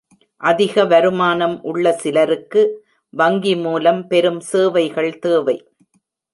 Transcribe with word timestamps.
அதிக 0.41 0.83
வருமானம் 0.85 1.53
உள்ள 1.61 1.91
சிலருக்கு 1.93 2.63
வங்கி 3.13 3.53
மூலம் 3.65 4.01
பெரும் 4.07 4.41
சேவைகள் 4.51 5.13
தேவை. 5.19 5.57